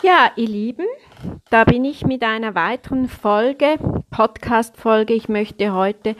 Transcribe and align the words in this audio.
Ja, 0.00 0.30
ihr 0.36 0.46
Lieben, 0.48 0.86
da 1.50 1.64
bin 1.64 1.84
ich 1.84 2.06
mit 2.06 2.22
einer 2.22 2.54
weiteren 2.54 3.08
Folge, 3.08 3.78
Podcast-Folge. 4.10 5.12
Ich 5.12 5.28
möchte 5.28 5.72
heute 5.72 6.14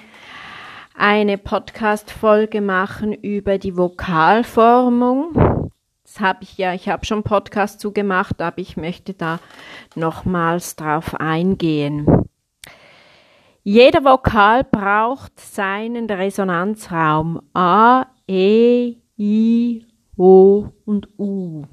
eine 0.96 1.38
Podcast-Folge 1.38 2.60
machen 2.60 3.12
über 3.12 3.58
die 3.58 3.76
Vokalformung. 3.76 5.70
Das 6.02 6.18
habe 6.18 6.42
ich 6.42 6.58
ja, 6.58 6.74
ich 6.74 6.88
habe 6.88 7.06
schon 7.06 7.22
Podcast 7.22 7.78
zu 7.78 7.92
gemacht, 7.92 8.42
aber 8.42 8.58
ich 8.58 8.76
möchte 8.76 9.14
da 9.14 9.38
nochmals 9.94 10.74
drauf 10.74 11.14
eingehen. 11.14 12.06
Jeder 13.62 14.04
Vokal 14.04 14.64
braucht 14.64 15.38
seinen 15.38 16.10
Resonanzraum 16.10 17.42
A, 17.54 18.06
E, 18.26 18.96
I, 19.16 19.86
O 20.16 20.66
und 20.84 21.08
U. 21.16 21.64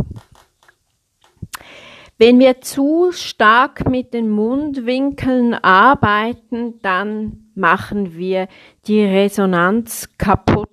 Wenn 2.17 2.39
wir 2.39 2.61
zu 2.61 3.11
stark 3.11 3.89
mit 3.89 4.13
den 4.13 4.29
Mundwinkeln 4.29 5.53
arbeiten, 5.53 6.79
dann 6.81 7.49
machen 7.55 8.15
wir 8.15 8.47
die 8.87 9.03
Resonanz 9.03 10.09
kaputt. 10.17 10.69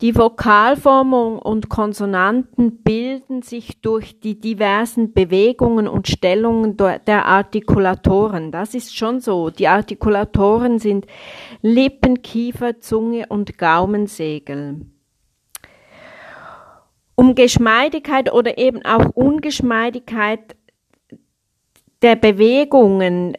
Die 0.00 0.16
Vokalformung 0.16 1.38
und 1.38 1.68
Konsonanten 1.68 2.82
bilden 2.82 3.42
sich 3.42 3.80
durch 3.80 4.18
die 4.18 4.40
diversen 4.40 5.12
Bewegungen 5.12 5.86
und 5.86 6.08
Stellungen 6.08 6.76
der 6.76 7.26
Artikulatoren. 7.26 8.50
Das 8.50 8.74
ist 8.74 8.96
schon 8.96 9.20
so. 9.20 9.50
Die 9.50 9.68
Artikulatoren 9.68 10.80
sind 10.80 11.06
Lippen, 11.62 12.22
Kiefer, 12.22 12.80
Zunge 12.80 13.26
und 13.28 13.56
Gaumensegel. 13.56 14.80
Um 17.16 17.34
Geschmeidigkeit 17.34 18.32
oder 18.32 18.58
eben 18.58 18.84
auch 18.84 19.10
Ungeschmeidigkeit 19.14 20.56
der 22.02 22.16
Bewegungen, 22.16 23.36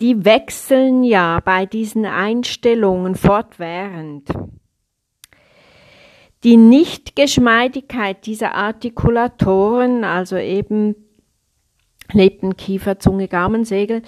die 0.00 0.24
wechseln 0.24 1.04
ja 1.04 1.40
bei 1.44 1.66
diesen 1.66 2.04
Einstellungen 2.04 3.14
fortwährend. 3.14 4.28
Die 6.44 6.56
Nichtgeschmeidigkeit 6.56 8.26
dieser 8.26 8.54
Artikulatoren, 8.54 10.04
also 10.04 10.36
eben 10.36 10.94
Lippen, 12.12 12.56
Kiefer, 12.56 12.98
Zunge, 12.98 13.28
Gaumensegel, 13.28 14.02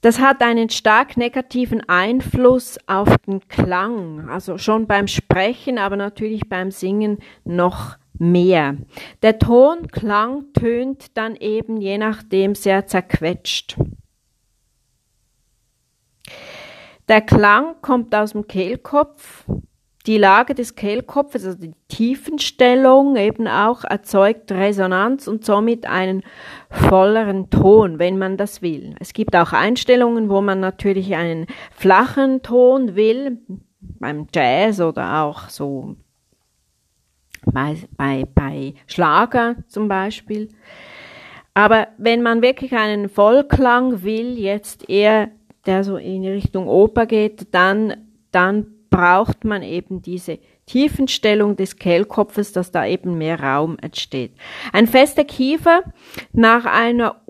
das 0.00 0.20
hat 0.20 0.42
einen 0.42 0.70
stark 0.70 1.16
negativen 1.16 1.88
Einfluss 1.88 2.78
auf 2.86 3.08
den 3.26 3.46
Klang, 3.48 4.28
also 4.28 4.58
schon 4.58 4.86
beim 4.86 5.08
Sprechen, 5.08 5.78
aber 5.78 5.96
natürlich 5.96 6.48
beim 6.48 6.70
Singen 6.70 7.18
noch 7.44 7.96
mehr. 8.18 8.76
Der 9.22 9.38
Tonklang 9.38 10.52
tönt 10.52 11.16
dann 11.16 11.36
eben 11.36 11.80
je 11.80 11.98
nachdem 11.98 12.54
sehr 12.54 12.86
zerquetscht. 12.86 13.76
Der 17.08 17.20
Klang 17.20 17.76
kommt 17.82 18.14
aus 18.14 18.32
dem 18.32 18.48
Kehlkopf, 18.48 19.44
die 20.06 20.18
Lage 20.18 20.54
des 20.54 20.76
Kehlkopfes, 20.76 21.44
also 21.44 21.58
die 21.58 21.74
Tiefenstellung 21.88 23.16
eben 23.16 23.48
auch 23.48 23.82
erzeugt 23.84 24.52
Resonanz 24.52 25.26
und 25.26 25.44
somit 25.44 25.86
einen 25.86 26.22
volleren 26.70 27.50
Ton, 27.50 27.98
wenn 27.98 28.16
man 28.18 28.36
das 28.36 28.62
will. 28.62 28.94
Es 29.00 29.12
gibt 29.12 29.34
auch 29.34 29.52
Einstellungen, 29.52 30.28
wo 30.28 30.40
man 30.40 30.60
natürlich 30.60 31.14
einen 31.16 31.46
flachen 31.72 32.42
Ton 32.42 32.94
will, 32.94 33.38
beim 33.80 34.26
Jazz 34.32 34.80
oder 34.80 35.22
auch 35.22 35.48
so 35.48 35.96
bei, 37.44 37.76
bei, 37.96 38.24
bei 38.34 38.74
Schlager 38.86 39.56
zum 39.68 39.88
Beispiel. 39.88 40.48
Aber 41.54 41.88
wenn 41.96 42.22
man 42.22 42.42
wirklich 42.42 42.72
einen 42.74 43.08
Vollklang 43.08 44.02
will, 44.02 44.38
jetzt 44.38 44.88
eher 44.88 45.30
der 45.64 45.82
so 45.82 45.96
in 45.96 46.24
Richtung 46.24 46.68
Oper 46.68 47.06
geht, 47.06 47.52
dann, 47.52 48.08
dann 48.30 48.75
braucht 48.90 49.44
man 49.44 49.62
eben 49.62 50.02
diese 50.02 50.38
Tiefenstellung 50.66 51.56
des 51.56 51.76
Kehlkopfes, 51.76 52.52
dass 52.52 52.70
da 52.72 52.86
eben 52.86 53.18
mehr 53.18 53.40
Raum 53.40 53.78
entsteht. 53.80 54.32
Ein 54.72 54.86
fester 54.86 55.24
Kiefer 55.24 55.82
nach 56.32 56.64
einer 56.64 57.20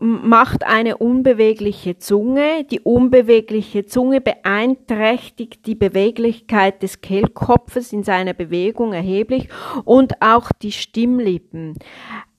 macht 0.00 0.64
eine 0.66 0.96
unbewegliche 0.96 1.96
Zunge. 1.96 2.64
Die 2.64 2.80
unbewegliche 2.80 3.86
Zunge 3.86 4.20
beeinträchtigt 4.20 5.64
die 5.66 5.76
Beweglichkeit 5.76 6.82
des 6.82 7.00
Kehlkopfes 7.00 7.92
in 7.92 8.02
seiner 8.02 8.34
Bewegung 8.34 8.92
erheblich 8.92 9.48
und 9.84 10.20
auch 10.20 10.50
die 10.60 10.72
Stimmlippen. 10.72 11.78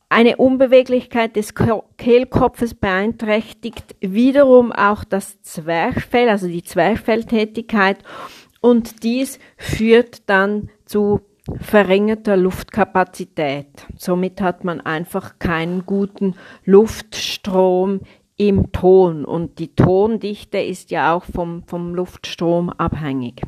Eine 0.10 0.36
Unbeweglichkeit 0.36 1.38
des 1.38 1.54
Kehlkopfes 1.98 2.74
beeinträchtigt 2.74 3.96
wiederum 4.02 4.74
auch 4.74 5.06
das 5.06 5.42
Zwerchfell, 5.42 6.28
also 6.28 6.48
die 6.48 6.64
Zwerchfelltätigkeit 6.64 8.00
und 8.62 9.04
dies 9.04 9.40
führt 9.58 10.30
dann 10.30 10.70
zu 10.86 11.22
verringerter 11.60 12.38
Luftkapazität. 12.38 13.68
Somit 13.98 14.42
hat 14.42 14.64
man 14.64 14.80
einfach 14.80 15.40
keinen 15.40 15.86
guten 15.86 16.36
Luftstrom 16.64 18.02
im 18.38 18.72
Ton 18.72 19.26
und 19.26 19.60
die 19.60 19.76
Tondichte 19.76 20.60
ist 20.60 20.92
ja 20.92 21.14
auch 21.14 21.26
vom, 21.26 21.64
vom 21.68 21.94
Luftstrom 21.94 22.70
abhängig. 22.70 23.42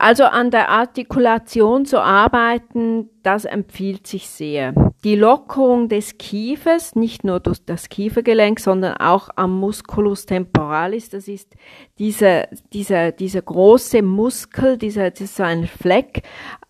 Also 0.00 0.24
an 0.24 0.52
der 0.52 0.68
Artikulation 0.68 1.84
zu 1.84 2.00
arbeiten, 2.00 3.10
das 3.24 3.44
empfiehlt 3.44 4.06
sich 4.06 4.28
sehr. 4.28 4.72
Die 5.02 5.16
Lockerung 5.16 5.88
des 5.88 6.18
Kiefers, 6.18 6.94
nicht 6.94 7.24
nur 7.24 7.40
durch 7.40 7.64
das 7.64 7.88
Kiefergelenk, 7.88 8.60
sondern 8.60 8.96
auch 8.98 9.28
am 9.34 9.58
Musculus 9.58 10.24
temporalis, 10.24 11.08
das 11.08 11.26
ist 11.26 11.52
dieser, 11.98 12.46
dieser, 12.72 13.10
dieser 13.10 13.42
große 13.42 14.02
Muskel, 14.02 14.78
dieser, 14.78 15.10
das 15.10 15.20
ist 15.20 15.36
so 15.36 15.42
ein 15.42 15.66
Fleck 15.66 16.22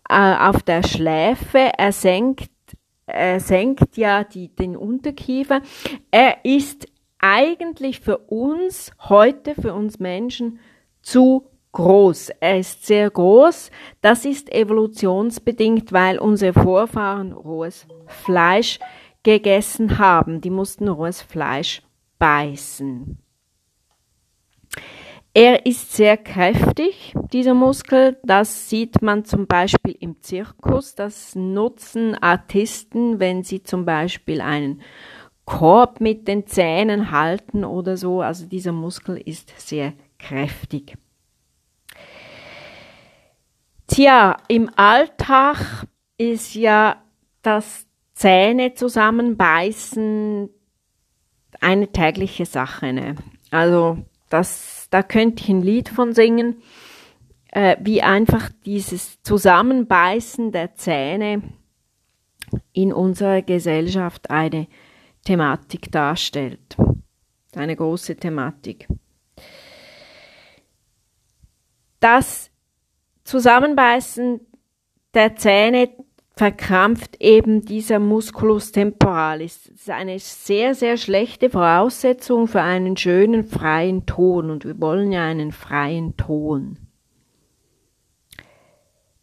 äh, 0.09 0.35
auf 0.35 0.63
der 0.63 0.81
Schläfe, 0.81 1.69
er 1.77 1.91
senkt, 1.91 2.49
er 3.05 3.39
senkt 3.39 3.95
ja 3.95 4.23
die, 4.23 4.47
den 4.47 4.75
Unterkiefer. 4.75 5.61
Er 6.09 6.43
ist 6.43 6.87
eigentlich 7.19 7.99
für 7.99 8.17
uns 8.17 8.91
heute, 9.07 9.53
für 9.53 9.75
uns 9.75 9.99
Menschen, 9.99 10.59
zu 11.03 11.45
groß. 11.71 12.29
Er 12.39 12.59
ist 12.59 12.85
sehr 12.85 13.09
groß. 13.09 13.71
Das 14.01 14.25
ist 14.25 14.51
evolutionsbedingt, 14.51 15.91
weil 15.91 16.19
unsere 16.19 16.53
Vorfahren 16.53 17.31
rohes 17.31 17.87
Fleisch 18.07 18.79
gegessen 19.23 19.99
haben. 19.99 20.41
Die 20.41 20.49
mussten 20.49 20.87
rohes 20.87 21.21
Fleisch 21.21 21.81
beißen. 22.17 23.17
Er 25.33 25.65
ist 25.65 25.93
sehr 25.93 26.17
kräftig, 26.17 27.13
dieser 27.31 27.53
Muskel. 27.53 28.17
Das 28.23 28.67
sieht 28.69 29.01
man 29.01 29.25
zum 29.25 29.45
Beispiel 29.45 29.95
im 29.99 30.19
Zirkus. 30.21 30.95
Das 30.95 31.35
nutzen 31.35 32.15
Artisten, 32.15 33.19
wenn 33.19 33.43
sie 33.43 33.61
zum 33.61 33.85
Beispiel 33.85 34.41
einen 34.41 34.81
Korb 35.45 36.01
mit 36.01 36.27
den 36.27 36.47
Zähnen 36.47 37.11
halten 37.11 37.63
oder 37.63 37.95
so. 37.95 38.21
Also 38.21 38.47
dieser 38.47 38.71
Muskel 38.71 39.17
ist 39.17 39.53
sehr 39.57 39.93
kräftig. 40.17 40.97
Tja, 43.99 44.37
im 44.47 44.71
Alltag 44.77 45.85
ist 46.17 46.55
ja 46.55 47.03
das 47.41 47.85
Zähne 48.13 48.73
zusammenbeißen 48.73 50.49
eine 51.59 51.91
tägliche 51.91 52.45
Sache. 52.45 52.93
Ne? 52.93 53.15
Also 53.51 53.97
das, 54.29 54.87
da 54.89 55.03
könnte 55.03 55.43
ich 55.43 55.49
ein 55.49 55.61
Lied 55.61 55.89
von 55.89 56.13
singen, 56.13 56.61
äh, 57.51 57.75
wie 57.81 58.01
einfach 58.01 58.49
dieses 58.65 59.21
Zusammenbeißen 59.23 60.53
der 60.53 60.75
Zähne 60.75 61.41
in 62.71 62.93
unserer 62.93 63.41
Gesellschaft 63.41 64.29
eine 64.29 64.67
Thematik 65.25 65.91
darstellt. 65.91 66.77
Eine 67.53 67.75
große 67.75 68.15
Thematik. 68.15 68.87
Das 71.99 72.48
Zusammenbeißen 73.29 74.39
der 75.13 75.35
Zähne 75.35 75.89
verkrampft 76.35 77.21
eben 77.21 77.61
dieser 77.61 77.99
Musculus 77.99 78.71
temporalis. 78.71 79.65
Das 79.65 79.81
ist 79.81 79.89
eine 79.91 80.17
sehr, 80.17 80.73
sehr 80.73 80.97
schlechte 80.97 81.51
Voraussetzung 81.51 82.47
für 82.47 82.61
einen 82.61 82.97
schönen 82.97 83.45
freien 83.45 84.07
Ton 84.07 84.49
und 84.49 84.65
wir 84.65 84.81
wollen 84.81 85.11
ja 85.11 85.23
einen 85.25 85.51
freien 85.51 86.17
Ton. 86.17 86.77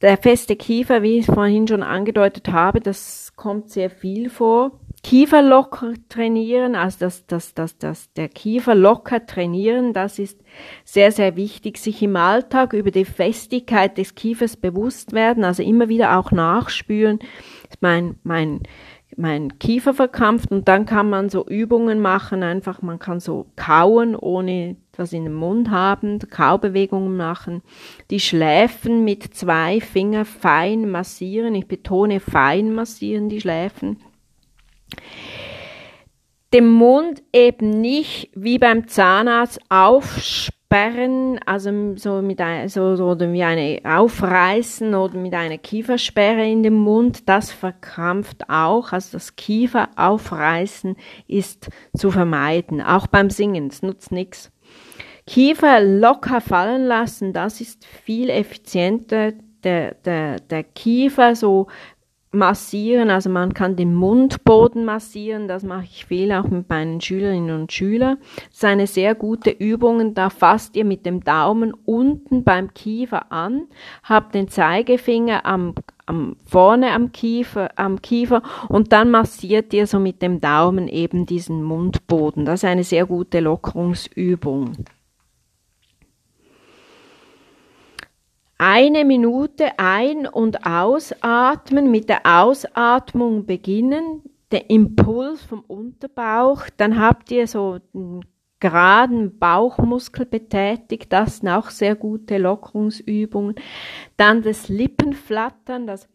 Der 0.02 0.18
feste 0.18 0.54
Kiefer, 0.54 1.02
wie 1.02 1.18
ich 1.18 1.26
vorhin 1.26 1.66
schon 1.66 1.82
angedeutet 1.82 2.48
habe, 2.52 2.78
das 2.78 3.32
kommt 3.34 3.70
sehr 3.70 3.90
viel 3.90 4.30
vor. 4.30 4.78
Kiefer 5.06 5.40
locker 5.40 5.92
trainieren, 6.08 6.74
also 6.74 6.98
dass, 6.98 7.26
dass, 7.28 7.54
dass, 7.54 7.78
dass 7.78 8.12
der 8.14 8.28
Kiefer 8.28 8.74
locker 8.74 9.24
trainieren, 9.24 9.92
das 9.92 10.18
ist 10.18 10.40
sehr, 10.84 11.12
sehr 11.12 11.36
wichtig, 11.36 11.78
sich 11.78 12.02
im 12.02 12.16
Alltag 12.16 12.72
über 12.72 12.90
die 12.90 13.04
Festigkeit 13.04 13.98
des 13.98 14.16
Kiefers 14.16 14.56
bewusst 14.56 15.12
werden, 15.12 15.44
also 15.44 15.62
immer 15.62 15.88
wieder 15.88 16.18
auch 16.18 16.32
nachspüren, 16.32 17.20
mein, 17.80 18.16
mein, 18.24 18.64
mein 19.16 19.56
Kiefer 19.60 19.94
verkrampft 19.94 20.50
und 20.50 20.66
dann 20.66 20.86
kann 20.86 21.08
man 21.08 21.28
so 21.28 21.46
Übungen 21.46 22.00
machen, 22.00 22.42
einfach 22.42 22.82
man 22.82 22.98
kann 22.98 23.20
so 23.20 23.46
kauen, 23.54 24.16
ohne 24.16 24.74
was 24.96 25.12
in 25.12 25.22
den 25.22 25.34
Mund 25.34 25.70
haben, 25.70 26.18
Kaubewegungen 26.18 27.16
machen, 27.16 27.62
die 28.10 28.18
Schläfen 28.18 29.04
mit 29.04 29.22
zwei 29.34 29.80
Fingern 29.80 30.24
fein 30.24 30.90
massieren, 30.90 31.54
ich 31.54 31.68
betone 31.68 32.18
fein 32.18 32.74
massieren 32.74 33.28
die 33.28 33.40
Schläfen 33.40 33.98
den 36.52 36.68
Mund 36.68 37.22
eben 37.32 37.68
nicht 37.68 38.30
wie 38.34 38.58
beim 38.58 38.88
Zahnarzt 38.88 39.60
aufsperren, 39.68 41.38
also 41.44 41.96
so 41.96 42.22
mit 42.22 42.40
ein, 42.40 42.68
so, 42.68 42.82
oder 42.82 43.32
wie 43.32 43.42
eine 43.42 43.80
aufreißen 43.84 44.94
oder 44.94 45.18
mit 45.18 45.34
einer 45.34 45.58
Kiefersperre 45.58 46.48
in 46.48 46.62
den 46.62 46.74
Mund, 46.74 47.28
das 47.28 47.50
verkrampft 47.50 48.48
auch, 48.48 48.92
also 48.92 49.18
das 49.18 49.36
Kiefer 49.36 49.90
aufreißen 49.96 50.96
ist 51.26 51.68
zu 51.96 52.10
vermeiden, 52.10 52.80
auch 52.80 53.06
beim 53.06 53.28
Singen, 53.28 53.66
es 53.66 53.82
nutzt 53.82 54.12
nichts. 54.12 54.50
Kiefer 55.26 55.80
locker 55.80 56.40
fallen 56.40 56.86
lassen, 56.86 57.32
das 57.32 57.60
ist 57.60 57.84
viel 57.84 58.30
effizienter. 58.30 59.32
Der, 59.64 59.94
der, 59.94 60.38
der 60.38 60.62
Kiefer 60.62 61.34
so 61.34 61.66
massieren, 62.36 63.10
also 63.10 63.28
man 63.30 63.54
kann 63.54 63.76
den 63.76 63.94
Mundboden 63.94 64.84
massieren, 64.84 65.48
das 65.48 65.64
mache 65.64 65.84
ich 65.84 66.06
viel 66.06 66.30
auch 66.32 66.48
mit 66.48 66.68
meinen 66.68 67.00
Schülerinnen 67.00 67.60
und 67.60 67.72
Schülern. 67.72 68.18
Das 68.48 68.58
ist 68.58 68.64
eine 68.64 68.86
sehr 68.86 69.14
gute 69.14 69.50
Übung, 69.50 70.14
da 70.14 70.30
fasst 70.30 70.76
ihr 70.76 70.84
mit 70.84 71.04
dem 71.06 71.24
Daumen 71.24 71.74
unten 71.84 72.44
beim 72.44 72.72
Kiefer 72.74 73.32
an, 73.32 73.66
habt 74.04 74.34
den 74.34 74.48
Zeigefinger 74.48 75.44
am, 75.44 75.74
am 76.06 76.36
vorne 76.44 76.92
am 76.92 77.10
Kiefer, 77.12 77.70
am 77.76 78.00
Kiefer 78.00 78.42
und 78.68 78.92
dann 78.92 79.10
massiert 79.10 79.74
ihr 79.74 79.86
so 79.86 79.98
mit 79.98 80.22
dem 80.22 80.40
Daumen 80.40 80.88
eben 80.88 81.26
diesen 81.26 81.62
Mundboden. 81.62 82.44
Das 82.44 82.62
ist 82.62 82.68
eine 82.68 82.84
sehr 82.84 83.06
gute 83.06 83.40
Lockerungsübung. 83.40 84.84
Eine 88.58 89.04
Minute 89.04 89.78
ein- 89.78 90.26
und 90.26 90.66
ausatmen, 90.66 91.90
mit 91.90 92.08
der 92.08 92.22
Ausatmung 92.24 93.46
beginnen, 93.46 94.22
der 94.50 94.70
Impuls 94.70 95.42
vom 95.42 95.60
Unterbauch, 95.60 96.62
dann 96.76 97.00
habt 97.00 97.30
ihr 97.30 97.46
so 97.46 97.78
einen 97.94 98.24
geraden 98.60 99.38
Bauchmuskel 99.38 100.24
betätigt, 100.24 101.12
das 101.12 101.38
sind 101.38 101.48
auch 101.48 101.68
sehr 101.68 101.94
gute 101.94 102.38
Lockerungsübungen. 102.38 103.56
Dann 104.16 104.42
das 104.42 104.68
Lippenflattern, 104.68 105.86
das 105.86 106.08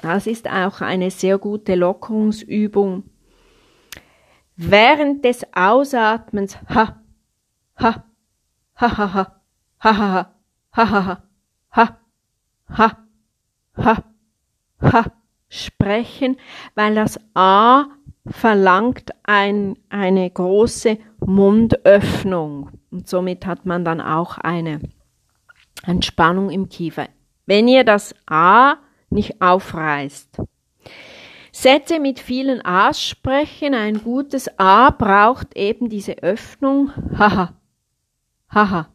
das 0.00 0.26
ist 0.26 0.48
auch 0.48 0.82
eine 0.82 1.10
sehr 1.10 1.38
gute 1.38 1.74
Lockerungsübung. 1.74 3.04
Während 4.54 5.24
des 5.24 5.46
Ausatmens, 5.54 6.58
ha, 6.68 7.00
ha, 7.76 8.04
ha, 8.74 8.96
ha, 8.96 9.14
ha, 9.14 9.40
ha, 9.80 9.98
ha, 9.98 10.30
ha, 10.72 10.84
ha, 10.86 11.18
ha, 11.70 11.98
ha, 12.68 12.98
ha, 13.76 14.04
ha, 14.80 15.04
sprechen, 15.48 16.36
weil 16.74 16.94
das 16.94 17.18
A 17.34 17.86
verlangt 18.26 19.10
ein, 19.22 19.76
eine 19.88 20.30
große 20.30 20.98
Mundöffnung. 21.24 22.70
Und 22.90 23.08
somit 23.08 23.46
hat 23.46 23.66
man 23.66 23.84
dann 23.84 24.00
auch 24.00 24.38
eine 24.38 24.80
Entspannung 25.84 26.50
im 26.50 26.68
Kiefer. 26.68 27.08
Wenn 27.46 27.68
ihr 27.68 27.84
das 27.84 28.14
A 28.26 28.76
nicht 29.10 29.42
aufreißt, 29.42 30.40
Sätze 31.52 32.00
mit 32.00 32.18
vielen 32.18 32.64
A's 32.64 33.00
sprechen, 33.00 33.74
ein 33.74 34.02
gutes 34.02 34.58
A 34.58 34.90
braucht 34.90 35.56
eben 35.56 35.88
diese 35.88 36.22
Öffnung. 36.22 36.90
Haha, 37.16 37.54
Haha. 38.48 38.88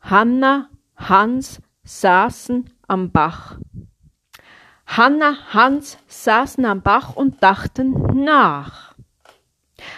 Hanna, 0.00 0.70
Hans 0.96 1.60
saßen 1.84 2.70
am 2.86 3.10
Bach. 3.10 3.58
Hanna, 4.86 5.36
Hans 5.52 5.98
saßen 6.08 6.64
am 6.64 6.82
Bach 6.82 7.16
und 7.16 7.42
dachten 7.42 8.24
nach. 8.24 8.94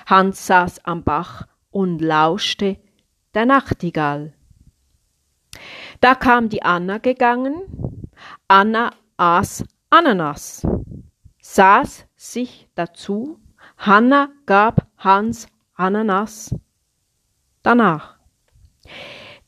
Hans 0.06 0.46
saß 0.46 0.84
am 0.84 1.02
Bach 1.02 1.46
und 1.70 2.00
lauschte 2.00 2.78
der 3.34 3.46
Nachtigall. 3.46 4.34
Da 6.00 6.14
kam 6.14 6.48
die 6.48 6.62
Anna 6.62 6.98
gegangen. 6.98 8.10
Anna 8.48 8.90
aß 9.16 9.64
Ananas, 9.90 10.66
saß 11.40 12.06
sich 12.16 12.68
dazu. 12.74 13.40
Hanna 13.76 14.30
gab 14.46 14.86
Hans 14.96 15.48
Ananas 15.74 16.54
danach. 17.62 18.21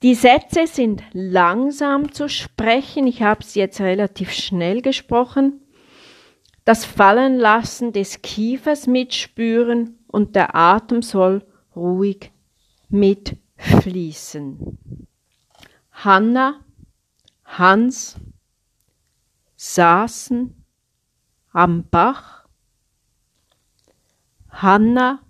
Die 0.03 0.15
Sätze 0.15 0.67
sind 0.67 1.03
langsam 1.13 2.13
zu 2.13 2.29
sprechen. 2.29 3.07
Ich 3.07 3.23
habe 3.23 3.41
es 3.41 3.55
jetzt 3.55 3.81
relativ 3.81 4.33
schnell 4.33 4.83
gesprochen. 4.83 5.63
Das 6.65 6.85
Fallenlassen 6.85 7.93
des 7.93 8.23
Kiefers 8.23 8.87
mitspüren 8.87 9.99
und 10.07 10.37
der 10.37 10.55
Atem 10.55 11.03
soll 11.03 11.45
ruhig 11.75 12.33
mitfließen. 12.89 14.79
Hanna, 15.91 16.61
Hans 17.45 18.17
saßen 19.57 20.65
am 21.53 21.89
Bach. 21.89 22.47
Hanna, 24.51 25.21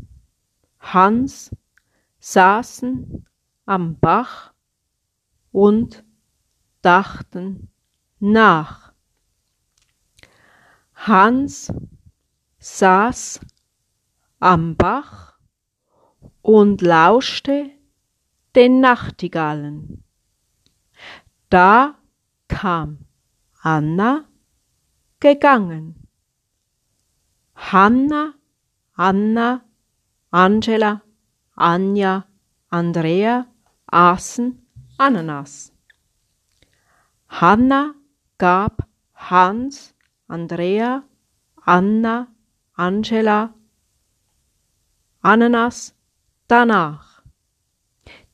Hans 0.80 1.54
saßen 2.18 3.26
am 3.66 3.98
Bach 3.98 4.52
und 5.52 6.04
dachten 6.82 7.70
nach. 8.18 8.92
Hans 10.94 11.72
saß 12.58 13.40
am 14.38 14.76
Bach 14.76 15.38
und 16.42 16.82
lauschte 16.82 17.70
den 18.54 18.80
Nachtigallen. 18.80 20.04
Da 21.48 21.96
kam 22.48 23.06
Anna 23.60 24.24
gegangen. 25.20 26.08
Hanna, 27.54 28.34
Anna, 28.94 29.64
Angela, 30.30 31.02
Anja, 31.54 32.26
Andrea 32.68 33.46
aßen 33.94 34.66
Ananas. 34.98 35.72
Hanna 37.28 37.94
gab 38.38 38.88
Hans, 39.14 39.94
Andrea, 40.26 41.04
Anna, 41.64 42.26
Angela 42.74 43.54
Ananas 45.20 45.94
danach. 46.48 47.22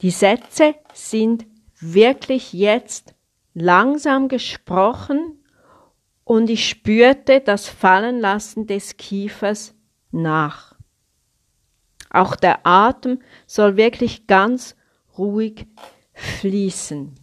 Die 0.01 0.11
Sätze 0.11 0.75
sind 0.95 1.47
wirklich 1.79 2.53
jetzt 2.53 3.15
langsam 3.55 4.29
gesprochen 4.29 5.45
und 6.25 6.49
ich 6.49 6.69
spürte 6.69 7.41
das 7.41 7.69
Fallenlassen 7.69 8.67
des 8.67 8.97
Kiefers 8.97 9.75
nach. 10.11 10.75
Auch 12.09 12.35
der 12.35 12.67
Atem 12.67 13.21
soll 13.47 13.77
wirklich 13.77 14.27
ganz 14.27 14.75
ruhig 15.21 15.67
fließen. 16.15 17.15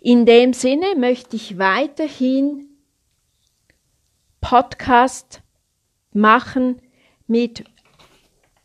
In 0.00 0.24
dem 0.24 0.54
Sinne 0.54 0.94
möchte 0.96 1.36
ich 1.36 1.58
weiterhin 1.58 2.68
Podcast 4.40 5.42
machen 6.12 6.80
mit 7.26 7.64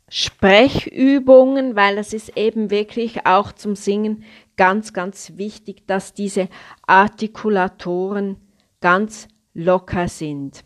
Sprechübungen, 0.08 1.76
weil 1.76 1.98
es 1.98 2.14
ist 2.14 2.38
eben 2.38 2.70
wirklich 2.70 3.26
auch 3.26 3.52
zum 3.52 3.76
Singen 3.76 4.24
ganz, 4.56 4.94
ganz 4.94 5.34
wichtig, 5.36 5.86
dass 5.88 6.14
diese 6.14 6.48
Artikulatoren 6.88 8.38
ganz 8.80 9.28
locker 9.54 10.08
sind. 10.08 10.64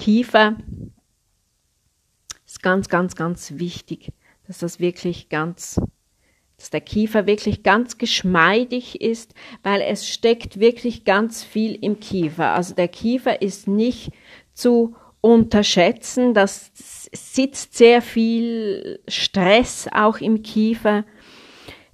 Kiefer 0.00 0.56
ist 2.44 2.60
ganz, 2.62 2.88
ganz, 2.88 3.14
ganz 3.14 3.52
wichtig 3.52 4.12
dass 4.46 4.58
das 4.58 4.80
wirklich 4.80 5.28
ganz 5.28 5.80
dass 6.56 6.70
der 6.70 6.80
Kiefer 6.80 7.26
wirklich 7.26 7.64
ganz 7.64 7.98
geschmeidig 7.98 9.00
ist, 9.00 9.34
weil 9.64 9.80
es 9.80 10.08
steckt 10.08 10.60
wirklich 10.60 11.04
ganz 11.04 11.42
viel 11.42 11.74
im 11.74 11.98
Kiefer. 11.98 12.52
Also 12.52 12.74
der 12.74 12.88
Kiefer 12.88 13.42
ist 13.42 13.66
nicht 13.66 14.12
zu 14.52 14.94
unterschätzen, 15.20 16.32
das 16.32 16.70
sitzt 16.74 17.76
sehr 17.76 18.02
viel 18.02 19.00
Stress 19.08 19.88
auch 19.92 20.18
im 20.18 20.42
Kiefer. 20.42 21.04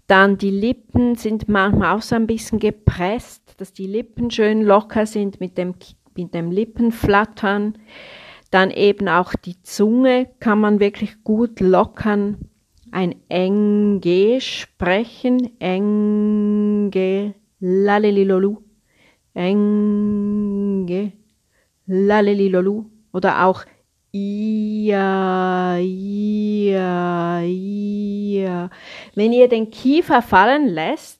Dann 0.07 0.37
die 0.37 0.50
Lippen 0.50 1.14
sind 1.14 1.49
manchmal 1.49 1.97
auch 1.97 2.02
so 2.02 2.16
ein 2.16 2.26
bisschen 2.26 2.59
gepresst, 2.59 3.54
dass 3.59 3.73
die 3.73 3.87
Lippen 3.87 4.30
schön 4.30 4.62
locker 4.62 5.07
sind 5.07 5.40
mit 5.40 5.57
dem, 5.57 5.75
mit 6.16 6.35
dem 6.35 6.50
Lippenflattern. 6.50 7.78
Dann 8.50 8.71
eben 8.71 9.09
auch 9.09 9.35
die 9.35 9.62
Zunge 9.62 10.28
kann 10.40 10.61
man 10.61 10.80
wirklich 10.80 11.23
gut 11.23 11.61
lockern. 11.61 12.38
Ein 12.90 13.14
Enge 13.28 14.40
sprechen, 14.40 15.61
Enge, 15.61 17.35
lalelilolu, 17.61 18.59
Enge, 19.35 21.12
lalelilolu, 21.87 22.87
oder 23.12 23.45
auch 23.47 23.64
Ia, 24.12 25.78
Ia, 25.78 27.42
Ia. 27.42 28.71
Wenn 29.14 29.33
ihr 29.33 29.49
den 29.49 29.71
Kiefer 29.71 30.23
fallen 30.23 30.66
lässt, 30.66 31.19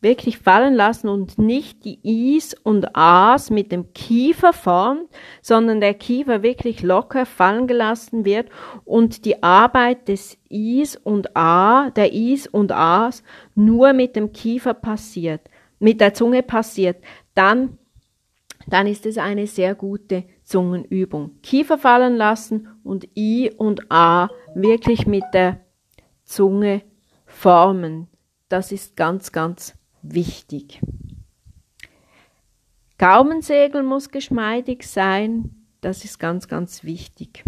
wirklich 0.00 0.38
fallen 0.38 0.74
lassen 0.74 1.08
und 1.08 1.38
nicht 1.38 1.84
die 1.84 2.36
Is 2.36 2.54
und 2.54 2.96
As 2.96 3.50
mit 3.50 3.72
dem 3.72 3.92
Kiefer 3.92 4.52
formt, 4.52 5.08
sondern 5.42 5.80
der 5.80 5.94
Kiefer 5.94 6.42
wirklich 6.42 6.82
locker 6.82 7.26
fallen 7.26 7.66
gelassen 7.66 8.24
wird 8.24 8.48
und 8.84 9.24
die 9.24 9.42
Arbeit 9.42 10.08
des 10.08 10.38
Is 10.48 10.96
und 10.96 11.36
A, 11.36 11.90
der 11.90 12.12
Is 12.12 12.46
und 12.46 12.70
As 12.70 13.22
nur 13.54 13.92
mit 13.92 14.14
dem 14.14 14.32
Kiefer 14.32 14.74
passiert, 14.74 15.42
mit 15.80 16.00
der 16.00 16.14
Zunge 16.14 16.42
passiert, 16.44 17.02
dann, 17.34 17.78
dann 18.68 18.86
ist 18.86 19.04
es 19.04 19.18
eine 19.18 19.46
sehr 19.48 19.74
gute 19.74 20.24
Zungenübung. 20.44 21.40
Kiefer 21.42 21.76
fallen 21.76 22.16
lassen 22.16 22.68
und 22.84 23.08
I 23.16 23.50
und 23.56 23.90
A 23.90 24.28
wirklich 24.54 25.06
mit 25.06 25.24
der 25.32 25.60
Zunge 26.24 26.82
formen. 27.26 28.06
Das 28.48 28.72
ist 28.72 28.96
ganz, 28.96 29.32
ganz 29.32 29.77
wichtig. 30.02 30.80
Gaumensegel 32.98 33.82
muss 33.82 34.10
geschmeidig 34.10 34.82
sein, 34.86 35.66
das 35.80 36.04
ist 36.04 36.18
ganz, 36.18 36.48
ganz 36.48 36.82
wichtig. 36.82 37.44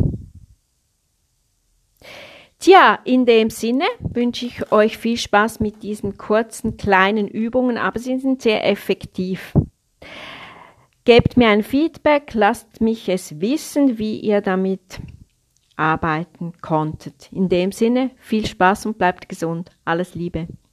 Tja, 2.61 2.99
in 3.05 3.25
dem 3.25 3.51
Sinne 3.51 3.87
wünsche 4.01 4.47
ich 4.47 4.71
euch 4.71 4.99
viel 4.99 5.17
Spaß 5.17 5.61
mit 5.61 5.83
diesen 5.83 6.19
kurzen, 6.19 6.77
kleinen 6.77 7.27
Übungen, 7.27 7.79
aber 7.79 7.99
sie 7.99 8.19
sind 8.19 8.43
sehr 8.43 8.67
effektiv. 8.69 9.55
Gebt 11.05 11.37
mir 11.39 11.49
ein 11.49 11.63
Feedback, 11.63 12.35
lasst 12.35 12.81
mich 12.81 13.09
es 13.09 13.41
wissen, 13.41 13.99
wie 13.99 14.21
ihr 14.21 14.43
damit 14.43 15.01
arbeiten 15.75 16.53
konntet. 16.61 17.33
In 17.33 17.49
dem 17.49 17.73
Sinne, 17.73 18.11
viel 18.19 18.47
Spaß 18.47 18.87
und 18.87 18.99
bleibt 18.99 19.29
gesund. 19.29 19.71
Alles 19.87 20.15
Liebe. 20.15 20.47